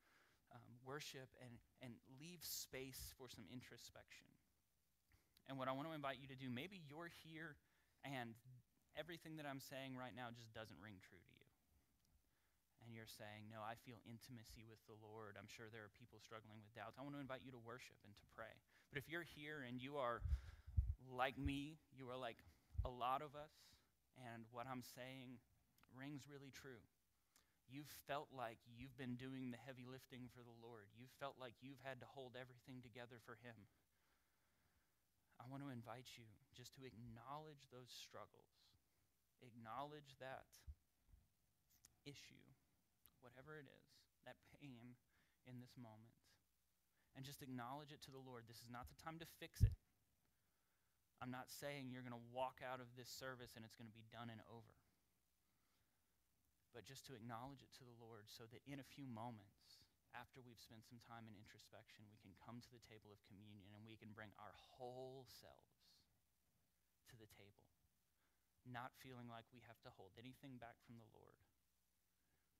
um, 0.53 0.73
worship 0.85 1.29
and, 1.41 1.57
and 1.81 1.97
leave 2.21 2.41
space 2.45 3.13
for 3.17 3.29
some 3.29 3.45
introspection. 3.49 4.29
And 5.49 5.57
what 5.57 5.69
I 5.69 5.73
want 5.73 5.89
to 5.89 5.97
invite 5.97 6.21
you 6.21 6.29
to 6.29 6.37
do, 6.37 6.53
maybe 6.53 6.85
you're 6.85 7.09
here 7.25 7.57
and 8.05 8.37
everything 8.97 9.41
that 9.41 9.49
I'm 9.49 9.61
saying 9.61 9.97
right 9.97 10.13
now 10.13 10.29
just 10.33 10.53
doesn't 10.53 10.77
ring 10.81 11.01
true 11.01 11.21
to 11.21 11.33
you. 11.33 11.49
And 12.85 12.93
you're 12.97 13.09
saying, 13.09 13.49
No, 13.53 13.61
I 13.61 13.77
feel 13.85 14.01
intimacy 14.09 14.65
with 14.65 14.81
the 14.89 14.97
Lord. 15.01 15.37
I'm 15.37 15.49
sure 15.49 15.69
there 15.69 15.85
are 15.85 15.93
people 15.93 16.21
struggling 16.21 16.61
with 16.61 16.73
doubts. 16.73 16.97
I 16.97 17.05
want 17.05 17.17
to 17.17 17.25
invite 17.25 17.45
you 17.45 17.53
to 17.53 17.61
worship 17.61 17.97
and 18.05 18.13
to 18.17 18.25
pray. 18.33 18.53
But 18.89 18.97
if 18.97 19.09
you're 19.09 19.27
here 19.27 19.65
and 19.65 19.77
you 19.77 20.01
are 20.01 20.25
like 21.11 21.39
me, 21.39 21.79
you 21.97 22.09
are 22.11 22.17
like 22.19 22.39
a 22.85 22.91
lot 22.91 23.23
of 23.23 23.35
us, 23.35 23.53
and 24.17 24.45
what 24.53 24.67
I'm 24.69 24.83
saying 24.83 25.41
rings 25.97 26.29
really 26.29 26.53
true. 26.53 26.83
You've 27.69 27.91
felt 28.09 28.33
like 28.33 28.57
you've 28.65 28.97
been 28.97 29.21
doing 29.21 29.53
the 29.53 29.61
heavy 29.61 29.85
lifting 29.85 30.33
for 30.33 30.41
the 30.41 30.57
Lord. 30.65 30.89
You've 30.97 31.13
felt 31.21 31.37
like 31.37 31.53
you've 31.61 31.85
had 31.85 32.01
to 32.01 32.09
hold 32.09 32.33
everything 32.33 32.81
together 32.81 33.21
for 33.21 33.37
Him. 33.45 33.69
I 35.37 35.45
want 35.47 35.63
to 35.63 35.71
invite 35.71 36.17
you 36.17 36.25
just 36.57 36.73
to 36.81 36.89
acknowledge 36.89 37.69
those 37.69 37.93
struggles, 37.93 38.49
acknowledge 39.45 40.17
that 40.19 40.49
issue, 42.09 42.41
whatever 43.21 43.61
it 43.61 43.69
is, 43.69 43.87
that 44.25 44.41
pain 44.59 44.97
in 45.45 45.61
this 45.61 45.77
moment, 45.77 46.17
and 47.15 47.23
just 47.23 47.45
acknowledge 47.45 47.93
it 47.93 48.01
to 48.09 48.13
the 48.13 48.21
Lord. 48.21 48.49
This 48.49 48.65
is 48.65 48.73
not 48.73 48.89
the 48.89 48.99
time 48.99 49.21
to 49.21 49.29
fix 49.39 49.61
it. 49.61 49.77
I'm 51.19 51.35
not 51.35 51.51
saying 51.51 51.91
you're 51.91 52.07
going 52.07 52.15
to 52.15 52.31
walk 52.31 52.63
out 52.63 52.79
of 52.79 52.95
this 52.95 53.11
service 53.11 53.59
and 53.59 53.67
it's 53.67 53.75
going 53.75 53.91
to 53.91 53.99
be 53.99 54.07
done 54.15 54.31
and 54.31 54.39
over. 54.47 54.75
But 56.71 56.87
just 56.87 57.09
to 57.11 57.17
acknowledge 57.19 57.65
it 57.65 57.75
to 57.81 57.85
the 57.87 57.99
Lord 57.99 58.31
so 58.31 58.47
that 58.55 58.63
in 58.69 58.79
a 58.79 58.87
few 58.87 59.11
moments, 59.11 59.83
after 60.15 60.39
we've 60.41 60.63
spent 60.63 60.87
some 60.87 61.03
time 61.03 61.27
in 61.27 61.35
introspection, 61.35 62.07
we 62.07 62.23
can 62.23 62.33
come 62.39 62.63
to 62.63 62.71
the 62.71 62.85
table 62.87 63.11
of 63.11 63.19
communion 63.27 63.75
and 63.75 63.83
we 63.83 63.99
can 63.99 64.15
bring 64.15 64.31
our 64.39 64.55
whole 64.79 65.27
selves 65.27 65.91
to 67.11 67.17
the 67.19 67.29
table, 67.35 67.67
not 68.69 68.95
feeling 69.03 69.27
like 69.27 69.49
we 69.51 69.65
have 69.67 69.81
to 69.83 69.95
hold 69.99 70.15
anything 70.17 70.61
back 70.61 70.79
from 70.87 71.03
the 71.03 71.11
Lord. 71.13 71.43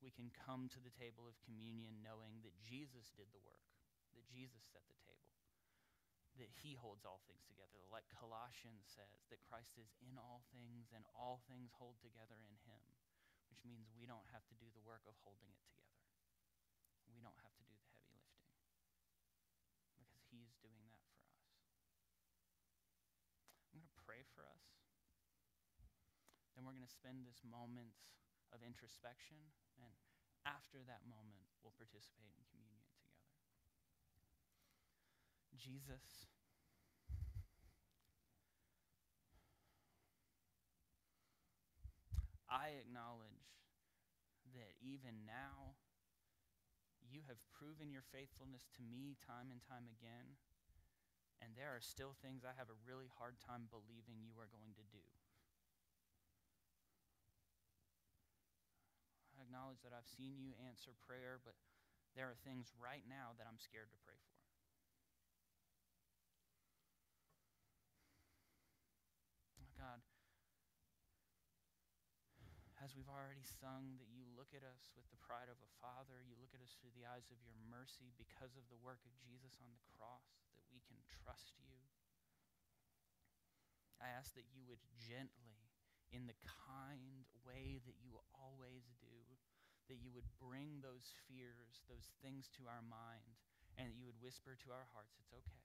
We 0.03 0.11
can 0.11 0.35
come 0.35 0.67
to 0.75 0.83
the 0.83 0.95
table 0.95 1.31
of 1.31 1.39
communion 1.47 2.03
knowing 2.03 2.43
that 2.43 2.59
Jesus 2.59 3.15
did 3.15 3.31
the 3.31 3.43
work, 3.47 3.71
that 4.15 4.27
Jesus 4.27 4.63
set 4.67 4.83
the 4.87 4.99
table, 5.07 5.38
that 6.39 6.51
he 6.63 6.79
holds 6.79 7.03
all 7.03 7.21
things 7.27 7.43
together. 7.47 7.83
Like 7.91 8.07
Colossians 8.15 8.87
says, 8.87 9.27
that 9.29 9.43
Christ 9.43 9.75
is 9.77 9.91
in 10.01 10.17
all 10.17 10.47
things 10.55 10.95
and 10.95 11.03
all 11.13 11.43
things 11.51 11.75
hold 11.75 11.99
together 11.99 12.39
in 12.47 12.57
him, 12.63 12.83
which 13.51 13.63
means 13.67 13.91
we 13.99 14.07
don't 14.07 14.27
have 14.31 14.47
to 14.49 14.57
do 14.57 14.71
the 14.73 14.85
work 14.87 15.03
of 15.11 15.19
holding 15.27 15.51
it 15.51 15.63
together 15.67 15.79
we 17.19 17.27
don't 17.27 17.43
have 17.43 17.51
to 17.59 17.67
do 17.67 17.75
the 17.75 17.91
heavy 17.99 18.15
lifting 18.23 18.55
because 19.99 20.23
He's 20.31 20.55
doing 20.63 20.87
that 20.87 21.03
for 21.11 21.19
us. 21.27 21.43
I'm 23.75 23.83
going 23.83 23.91
to 23.91 23.99
pray 24.07 24.23
for 24.39 24.47
us. 24.47 24.63
Then 26.55 26.63
we're 26.63 26.79
going 26.79 26.87
to 26.87 26.95
spend 26.95 27.27
this 27.27 27.43
moment 27.43 27.91
of 28.55 28.63
introspection, 28.63 29.43
and 29.83 29.91
after 30.47 30.79
that 30.87 31.03
moment, 31.11 31.43
we'll 31.67 31.75
participate 31.75 32.31
in 32.39 32.43
communion. 32.55 32.78
Jesus. 35.59 36.31
I 42.49 42.81
acknowledge 42.81 43.61
that 44.57 44.73
even 44.81 45.29
now 45.29 45.77
you 47.05 47.21
have 47.29 47.37
proven 47.53 47.93
your 47.93 48.05
faithfulness 48.09 48.69
to 48.77 48.83
me 48.85 49.21
time 49.21 49.53
and 49.53 49.61
time 49.61 49.85
again, 49.85 50.41
and 51.45 51.53
there 51.53 51.77
are 51.77 51.85
still 51.85 52.17
things 52.25 52.43
I 52.43 52.57
have 52.57 52.73
a 52.73 52.79
really 52.89 53.13
hard 53.21 53.37
time 53.37 53.69
believing 53.69 54.25
you 54.25 54.33
are 54.41 54.49
going 54.49 54.73
to 54.81 54.87
do. 54.89 55.05
I 59.37 59.45
acknowledge 59.45 59.85
that 59.85 59.93
I've 59.93 60.09
seen 60.09 60.41
you 60.41 60.57
answer 60.65 60.97
prayer, 61.05 61.39
but 61.45 61.55
there 62.17 62.27
are 62.27 62.39
things 62.43 62.73
right 62.81 63.05
now 63.07 63.37
that 63.37 63.47
I'm 63.47 63.61
scared 63.61 63.93
to 63.93 64.01
pray 64.03 64.17
for. 64.17 64.37
God, 69.79 70.03
as 72.89 72.97
we've 72.97 73.13
already 73.13 73.45
sung, 73.45 74.01
that 74.01 74.09
you 74.09 74.25
look 74.33 74.57
at 74.57 74.65
us 74.65 74.89
with 74.97 75.05
the 75.13 75.21
pride 75.21 75.53
of 75.53 75.61
a 75.61 75.77
father. 75.77 76.25
You 76.25 76.41
look 76.41 76.57
at 76.57 76.65
us 76.65 76.73
through 76.81 76.97
the 76.97 77.05
eyes 77.05 77.29
of 77.29 77.37
your 77.45 77.53
mercy 77.69 78.17
because 78.17 78.57
of 78.57 78.65
the 78.73 78.81
work 78.81 79.05
of 79.05 79.13
Jesus 79.21 79.61
on 79.61 79.69
the 79.77 79.85
cross, 79.93 80.41
that 80.57 80.65
we 80.73 80.81
can 80.89 80.97
trust 81.05 81.61
you. 81.61 81.69
I 84.01 84.09
ask 84.09 84.33
that 84.41 84.49
you 84.57 84.65
would 84.65 84.81
gently, 84.97 85.69
in 86.17 86.25
the 86.25 86.41
kind 86.65 87.29
way 87.45 87.85
that 87.85 88.01
you 88.01 88.17
always 88.33 88.89
do, 89.05 89.21
that 89.93 90.01
you 90.01 90.09
would 90.17 90.33
bring 90.41 90.81
those 90.81 91.13
fears, 91.29 91.85
those 91.93 92.09
things 92.25 92.49
to 92.57 92.73
our 92.73 92.81
mind, 92.89 93.37
and 93.77 93.93
that 93.93 94.01
you 94.01 94.09
would 94.09 94.25
whisper 94.25 94.57
to 94.65 94.73
our 94.73 94.89
hearts, 94.97 95.13
It's 95.21 95.37
okay. 95.37 95.61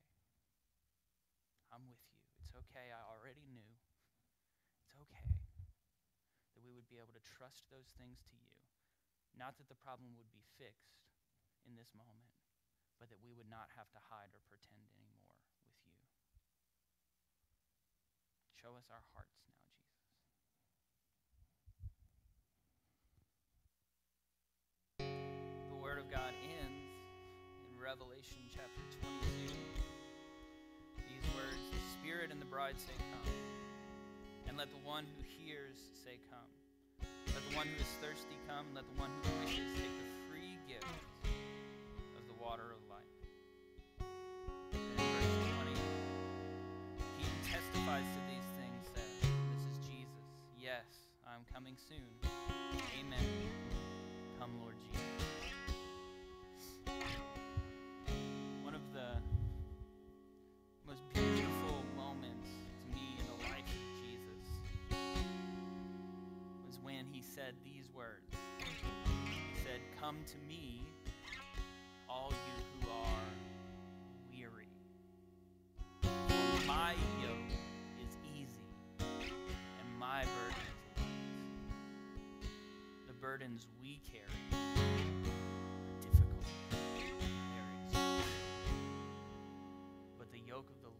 I'm 1.72 1.88
with 1.88 2.03
you. 2.12 2.20
It's 2.44 2.51
okay. 2.68 2.92
I 2.92 3.00
already 3.08 3.48
knew. 3.48 3.72
It's 4.84 5.00
okay 5.08 5.42
we 6.63 6.72
would 6.72 6.88
be 6.88 6.98
able 6.98 7.12
to 7.12 7.24
trust 7.36 7.67
those 7.67 7.91
things 8.00 8.24
to 8.32 8.36
you. 8.39 8.55
Not 9.36 9.60
that 9.60 9.67
the 9.67 9.75
problem 9.75 10.15
would 10.15 10.32
be 10.32 10.48
fixed 10.55 10.96
in 11.67 11.75
this 11.75 11.91
moment, 11.91 12.32
but 13.00 13.12
that 13.12 13.20
we 13.20 13.36
would 13.36 13.51
not 13.51 13.67
have 13.75 13.91
to 13.91 14.00
hide 14.08 14.32
or 14.32 14.39
pretend 14.48 14.88
anymore 14.96 15.43
with 15.67 15.75
you. 15.84 16.00
Show 18.55 18.79
us 18.79 18.88
our 18.88 19.03
hearts 19.12 19.36
now, 19.43 19.60
Jesus. 19.60 19.91
The 25.67 25.79
Word 25.84 26.00
of 26.00 26.08
God 26.08 26.32
ends 26.63 26.88
in 27.67 27.75
Revelation 27.75 28.39
chapter 28.48 28.79
22. 29.03 29.51
These 30.96 31.27
words 31.36 31.60
The 31.75 31.84
Spirit 32.00 32.32
and 32.32 32.39
the 32.39 32.48
bride 32.48 32.79
say, 32.79 32.96
Come. 33.12 33.52
And 34.53 34.60
let 34.60 34.69
the 34.69 34.86
one 34.86 35.01
who 35.17 35.25
hears 35.25 35.81
say, 36.05 36.22
Come. 36.29 36.45
Let 37.33 37.41
the 37.50 37.57
one 37.57 37.65
who 37.65 37.74
is 37.74 37.89
thirsty 37.98 38.38
come. 38.45 38.69
Let 38.77 38.86
the 38.86 39.01
one 39.01 39.10
who 39.10 39.41
wishes 39.41 39.65
take 39.81 39.89
the 39.89 40.10
free 40.29 40.62
gift 40.69 40.86
of 42.13 42.22
the 42.29 42.38
water 42.38 42.69
of 42.69 42.77
life. 42.86 43.17
And 44.77 44.77
in 44.77 45.10
verse 45.10 45.33
20, 45.57 45.74
he 47.17 47.25
testifies 47.50 48.05
to 48.05 48.22
these 48.29 48.45
things 48.62 48.93
says, 48.93 49.25
This 49.25 49.63
is 49.74 49.77
Jesus. 49.89 50.22
Yes, 50.62 50.86
I'm 51.25 51.41
coming 51.50 51.74
soon. 51.89 52.13
Amen. 53.01 53.33
said 67.24 67.53
these 67.63 67.89
words 67.96 68.36
He 68.60 69.56
said, 69.63 69.80
Come 70.00 70.18
to 70.27 70.38
me, 70.48 70.84
all 72.10 72.32
you 72.32 72.63
who 72.82 72.92
are 72.92 73.32
weary. 74.30 74.68
For 76.01 76.68
my 76.68 76.92
yoke 77.22 77.53
is 78.06 78.18
easy, 78.36 78.68
and 79.00 80.00
my 80.00 80.24
burden 80.24 80.68
is 80.68 81.01
light. 81.01 82.50
The 83.08 83.13
burdens 83.13 83.68
we 83.82 84.01
carry. 84.12 84.27
Difficult, 86.01 86.46
but 90.20 90.32
the 90.32 90.39
yoke 90.46 90.70
of 90.70 90.82
the 90.84 90.92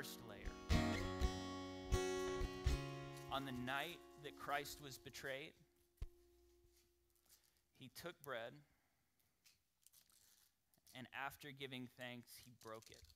first 0.00 0.16
layer. 0.24 0.56
On 3.30 3.44
the 3.44 3.52
night 3.68 4.00
that 4.24 4.32
Christ 4.40 4.80
was 4.80 4.96
betrayed, 4.96 5.52
he 7.76 7.90
took 8.00 8.16
bread, 8.24 8.56
and 10.96 11.06
after 11.12 11.52
giving 11.52 11.84
thanks, 12.00 12.32
he 12.40 12.56
broke 12.64 12.88
it. 12.88 13.12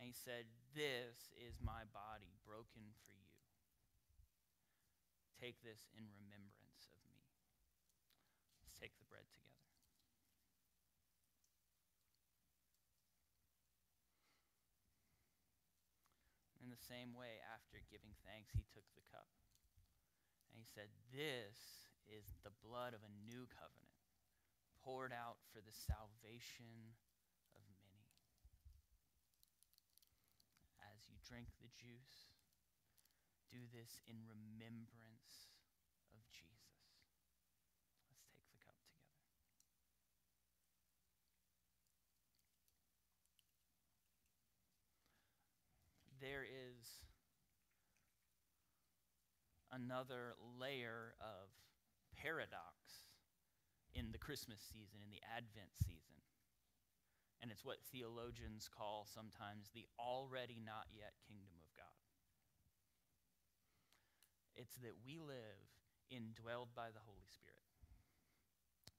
And 0.00 0.10
he 0.10 0.14
said, 0.14 0.42
This 0.74 1.30
is 1.38 1.54
my 1.62 1.86
body 1.94 2.34
broken 2.42 2.90
for 3.06 3.14
you. 3.14 3.38
Take 5.38 5.62
this 5.62 5.86
in 5.94 6.02
remembrance 6.18 6.90
of 6.90 6.98
me. 7.06 7.22
Let's 8.66 8.74
take 8.74 8.98
the 8.98 9.06
bread 9.06 9.22
together. 9.30 9.58
In 16.67 16.67
the 16.78 16.86
same 16.86 17.10
way, 17.10 17.42
after 17.50 17.82
giving 17.90 18.14
thanks, 18.22 18.54
he 18.54 18.62
took 18.70 18.86
the 18.94 19.02
cup. 19.10 19.26
And 20.46 20.54
he 20.54 20.66
said, 20.70 20.94
This 21.10 21.82
is 22.06 22.38
the 22.46 22.54
blood 22.62 22.94
of 22.94 23.02
a 23.02 23.16
new 23.26 23.50
covenant, 23.50 23.98
poured 24.86 25.10
out 25.10 25.42
for 25.50 25.58
the 25.58 25.74
salvation 25.74 26.94
of 27.58 27.66
many. 27.82 28.14
As 30.86 31.02
you 31.10 31.18
drink 31.26 31.50
the 31.58 31.68
juice, 31.74 32.30
do 33.50 33.58
this 33.74 33.98
in 34.06 34.16
remembrance 34.24 35.50
of 36.14 36.22
Jesus. 36.30 36.94
Let's 38.08 38.24
take 38.32 38.48
the 38.54 38.60
cup 38.62 38.78
together. 38.86 39.18
There 46.20 46.44
is 46.44 47.08
another 49.78 50.34
layer 50.58 51.14
of 51.22 51.46
paradox 52.18 53.06
in 53.94 54.10
the 54.10 54.18
Christmas 54.18 54.58
season, 54.58 54.98
in 54.98 55.10
the 55.14 55.22
Advent 55.22 55.70
season. 55.78 56.18
And 57.38 57.54
it's 57.54 57.64
what 57.64 57.78
theologians 57.94 58.66
call 58.66 59.06
sometimes 59.06 59.70
the 59.70 59.86
already 59.94 60.58
not 60.58 60.90
yet 60.90 61.14
kingdom 61.22 61.54
of 61.62 61.70
God. 61.78 62.02
It's 64.58 64.74
that 64.82 64.98
we 65.06 65.22
live 65.22 65.62
indwelled 66.10 66.74
by 66.74 66.90
the 66.90 67.04
Holy 67.06 67.30
Spirit. 67.30 67.62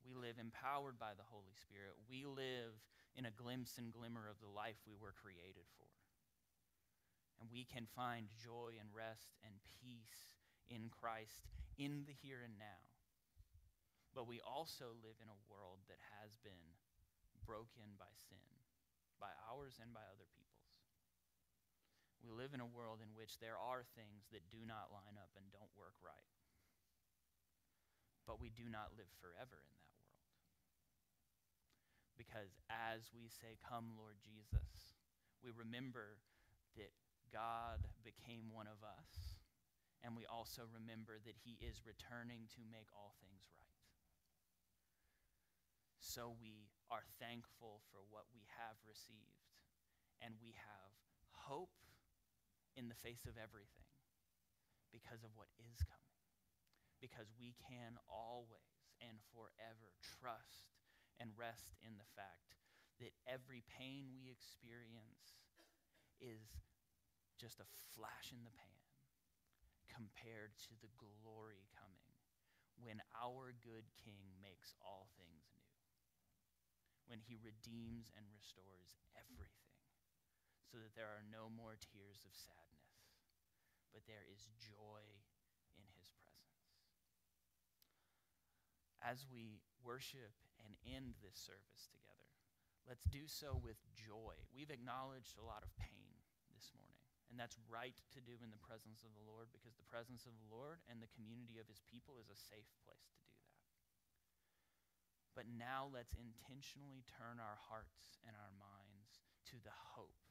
We 0.08 0.16
live 0.16 0.40
empowered 0.40 0.96
by 0.96 1.20
the 1.20 1.28
Holy 1.28 1.52
Spirit. 1.60 2.00
We 2.08 2.24
live 2.24 2.80
in 3.20 3.28
a 3.28 3.36
glimpse 3.36 3.76
and 3.76 3.92
glimmer 3.92 4.32
of 4.32 4.40
the 4.40 4.48
life 4.48 4.80
we 4.88 4.96
were 4.96 5.12
created 5.12 5.68
for. 5.76 5.92
And 7.44 7.52
we 7.52 7.68
can 7.68 7.92
find 7.92 8.32
joy 8.40 8.80
and 8.80 8.88
rest 8.96 9.36
and 9.44 9.60
peace 9.84 10.39
in 10.70 10.94
Christ 10.94 11.50
in 11.78 12.06
the 12.06 12.16
here 12.16 12.46
and 12.46 12.56
now. 12.58 12.82
But 14.14 14.26
we 14.30 14.42
also 14.42 14.94
live 15.02 15.18
in 15.22 15.30
a 15.30 15.44
world 15.50 15.86
that 15.90 16.02
has 16.22 16.38
been 16.42 16.78
broken 17.46 17.98
by 17.98 18.10
sin, 18.30 18.46
by 19.22 19.34
ours 19.50 19.78
and 19.82 19.94
by 19.94 20.06
other 20.06 20.30
people's. 20.34 20.50
We 22.20 22.30
live 22.30 22.52
in 22.52 22.60
a 22.60 22.68
world 22.68 23.00
in 23.00 23.16
which 23.16 23.40
there 23.40 23.56
are 23.56 23.88
things 23.96 24.28
that 24.36 24.52
do 24.52 24.60
not 24.68 24.92
line 24.92 25.16
up 25.16 25.32
and 25.40 25.48
don't 25.56 25.72
work 25.80 25.96
right. 26.04 26.36
But 28.28 28.44
we 28.44 28.52
do 28.52 28.68
not 28.68 28.94
live 29.00 29.10
forever 29.24 29.58
in 29.58 29.72
that 29.80 29.96
world. 29.96 30.20
Because 32.20 32.60
as 32.68 33.08
we 33.16 33.32
say, 33.32 33.56
Come, 33.64 33.96
Lord 33.96 34.20
Jesus, 34.20 35.00
we 35.40 35.56
remember 35.56 36.20
that 36.76 36.92
God 37.32 37.88
became 38.04 38.52
one 38.52 38.68
of 38.68 38.84
us, 38.84 39.29
and 40.04 40.16
we 40.16 40.26
also 40.26 40.64
remember 40.72 41.20
that 41.24 41.38
He 41.44 41.58
is 41.60 41.84
returning 41.86 42.48
to 42.56 42.62
make 42.72 42.90
all 42.96 43.16
things 43.20 43.44
right. 43.52 43.76
So 46.00 46.34
we 46.42 46.72
are 46.90 47.06
thankful 47.20 47.82
for 47.92 48.02
what 48.10 48.26
we 48.34 48.44
have 48.58 48.80
received, 48.88 49.46
and 50.22 50.36
we 50.42 50.56
have 50.58 50.92
hope 51.48 51.76
in 52.76 52.90
the 52.90 52.98
face 53.04 53.26
of 53.28 53.38
everything 53.38 53.88
because 54.92 55.22
of 55.24 55.34
what 55.38 55.50
is 55.60 55.82
coming. 55.86 56.18
Because 57.02 57.32
we 57.40 57.56
can 57.68 57.98
always 58.10 58.84
and 59.00 59.20
forever 59.32 59.96
trust 60.20 60.76
and 61.20 61.32
rest 61.40 61.80
in 61.80 61.96
the 61.96 62.10
fact 62.20 62.60
that 63.00 63.16
every 63.28 63.64
pain 63.72 64.12
we 64.12 64.28
experience 64.28 65.40
is 66.20 66.44
just 67.40 67.60
a 67.60 67.70
flash 67.96 68.32
in 68.36 68.44
the 68.44 68.52
pan 68.52 68.79
compared 69.90 70.56
to 70.70 70.74
the 70.80 70.94
glory 70.96 71.68
coming 71.74 72.14
when 72.80 73.04
our 73.12 73.52
good 73.60 73.92
King 74.00 74.40
makes 74.40 74.72
all 74.80 75.12
things 75.20 75.52
new, 75.52 75.76
when 77.12 77.20
he 77.20 77.36
redeems 77.36 78.08
and 78.16 78.24
restores 78.32 78.96
everything, 79.20 79.76
so 80.64 80.80
that 80.80 80.96
there 80.96 81.12
are 81.12 81.28
no 81.28 81.52
more 81.52 81.76
tears 81.76 82.24
of 82.24 82.32
sadness, 82.32 83.04
but 83.92 84.08
there 84.08 84.24
is 84.32 84.48
joy 84.56 85.04
in 85.76 85.84
his 86.00 86.16
presence. 86.24 86.72
As 89.04 89.28
we 89.28 89.60
worship 89.84 90.32
and 90.64 90.80
end 90.88 91.20
this 91.20 91.36
service 91.36 91.92
together, 91.92 92.32
let's 92.88 93.04
do 93.12 93.28
so 93.28 93.60
with 93.60 93.80
joy. 93.92 94.40
We've 94.56 94.72
acknowledged 94.72 95.36
a 95.36 95.44
lot 95.44 95.68
of 95.68 95.76
pain 95.76 96.16
this 96.56 96.72
morning. 96.76 96.89
And 97.30 97.38
that's 97.38 97.62
right 97.70 97.94
to 98.18 98.22
do 98.26 98.42
in 98.42 98.50
the 98.50 98.66
presence 98.66 99.06
of 99.06 99.14
the 99.14 99.26
Lord 99.30 99.54
because 99.54 99.78
the 99.78 99.86
presence 99.86 100.26
of 100.26 100.34
the 100.34 100.50
Lord 100.50 100.82
and 100.90 100.98
the 100.98 101.14
community 101.14 101.62
of 101.62 101.70
his 101.70 101.86
people 101.86 102.18
is 102.18 102.34
a 102.34 102.38
safe 102.50 102.70
place 102.82 103.06
to 103.14 103.22
do 103.22 103.38
that. 103.38 103.58
But 105.38 105.46
now 105.46 105.94
let's 105.94 106.18
intentionally 106.18 107.06
turn 107.06 107.38
our 107.38 107.62
hearts 107.70 108.18
and 108.26 108.34
our 108.34 108.54
minds 108.58 109.22
to 109.54 109.62
the 109.62 109.78
hope 109.94 110.26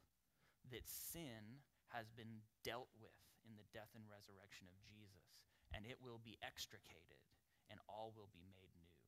that 0.69 0.85
sin 0.85 1.63
has 1.95 2.11
been 2.11 2.43
dealt 2.67 2.91
with 2.99 3.15
in 3.47 3.55
the 3.55 3.65
death 3.71 3.89
and 3.95 4.05
resurrection 4.05 4.67
of 4.69 4.77
Jesus, 4.85 5.39
and 5.73 5.87
it 5.87 5.97
will 6.03 6.21
be 6.21 6.37
extricated, 6.43 7.17
and 7.71 7.81
all 7.89 8.13
will 8.13 8.29
be 8.29 8.45
made 8.51 8.69
new 8.77 8.99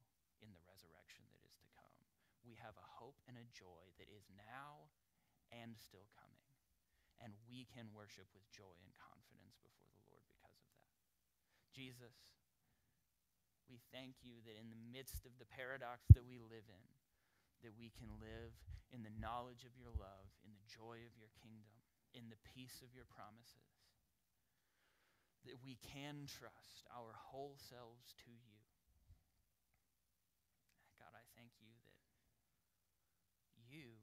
in 0.41 0.49
the 0.49 0.63
resurrection 0.65 1.27
that 1.29 1.43
is 1.45 1.53
to 1.61 1.67
come. 1.77 1.93
We 2.41 2.57
have 2.57 2.73
a 2.79 2.91
hope 2.97 3.21
and 3.29 3.37
a 3.37 3.51
joy 3.53 3.93
that 4.01 4.09
is 4.09 4.25
now 4.33 4.89
and 5.53 5.77
still 5.77 6.09
coming 6.17 6.40
and 7.21 7.37
we 7.45 7.69
can 7.69 7.93
worship 7.93 8.25
with 8.33 8.43
joy 8.49 8.73
and 8.81 8.91
confidence 8.97 9.61
before 9.61 9.93
the 9.93 10.05
Lord 10.09 10.25
because 10.33 10.49
of 10.49 10.57
that. 10.57 10.81
Jesus, 11.71 12.17
we 13.69 13.79
thank 13.93 14.19
you 14.25 14.41
that 14.43 14.57
in 14.57 14.73
the 14.73 14.83
midst 14.91 15.23
of 15.23 15.37
the 15.37 15.47
paradox 15.47 16.09
that 16.17 16.25
we 16.25 16.41
live 16.41 16.67
in, 16.67 16.87
that 17.63 17.77
we 17.77 17.93
can 17.93 18.09
live 18.19 18.51
in 18.91 19.05
the 19.05 19.13
knowledge 19.21 19.63
of 19.63 19.77
your 19.79 19.93
love, 19.95 20.27
in 20.43 20.51
the 20.51 20.67
joy 20.67 20.99
of 21.07 21.13
your 21.15 21.31
kingdom, 21.39 21.71
in 22.11 22.27
the 22.27 22.41
peace 22.43 22.83
of 22.83 22.91
your 22.91 23.07
promises. 23.07 23.71
That 25.47 25.61
we 25.63 25.79
can 25.79 26.27
trust 26.27 26.85
our 26.91 27.15
whole 27.15 27.55
selves 27.55 28.13
to 28.27 28.29
you. 28.29 28.57
God, 30.99 31.15
I 31.15 31.23
thank 31.33 31.55
you 31.63 31.71
that 31.71 31.97
you, 33.71 33.95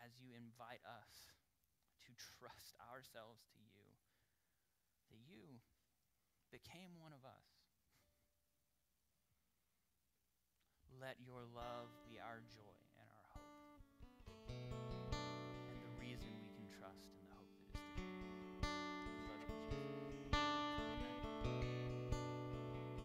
as 0.00 0.14
you 0.22 0.30
invite 0.32 0.80
us 0.86 1.35
trust 2.16 2.76
ourselves 2.92 3.44
to 3.52 3.60
you, 3.60 3.84
that 5.10 5.20
you 5.28 5.60
became 6.50 6.96
one 7.00 7.12
of 7.12 7.24
us. 7.24 7.46
Let 11.00 11.16
your 11.20 11.44
love 11.54 11.92
be 12.08 12.18
our 12.18 12.40
joy. 12.48 12.75